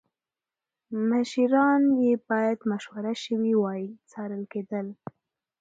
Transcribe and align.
مشیران 1.09 1.81
چې 1.99 2.09
باید 2.29 2.59
مشوره 2.71 3.13
شوې 3.23 3.53
وای 3.61 3.83
څارل 4.11 4.43
کېدل 4.53 4.87